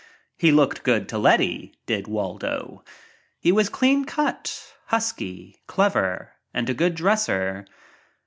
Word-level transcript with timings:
He 0.35 0.51
looked 0.51 0.81
good 0.81 1.07
to 1.09 1.19
Letty, 1.19 1.75
did 1.85 2.07
Waldo. 2.07 2.83
He 3.39 3.51
was 3.51 3.69
clean 3.69 4.03
cut, 4.05 4.73
husky, 4.87 5.61
clever 5.67 6.33
and 6.55 6.67
a 6.67 6.73
good 6.73 6.95
dresser. 6.95 7.67